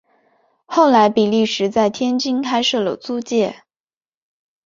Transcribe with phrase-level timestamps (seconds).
[0.65, 3.61] 后来比利时在天津开设了租界。